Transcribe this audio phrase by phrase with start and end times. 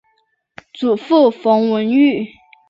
[0.73, 2.27] 祖父冯文玉。